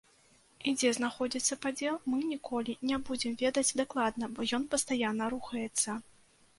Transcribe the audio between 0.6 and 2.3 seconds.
І дзе знаходзіцца падзел, мы